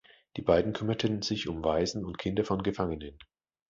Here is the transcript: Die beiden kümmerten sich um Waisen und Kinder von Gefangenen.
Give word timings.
Die 0.35 0.41
beiden 0.41 0.73
kümmerten 0.73 1.21
sich 1.21 1.47
um 1.47 1.63
Waisen 1.63 2.03
und 2.05 2.17
Kinder 2.17 2.43
von 2.43 2.63
Gefangenen. 2.63 3.19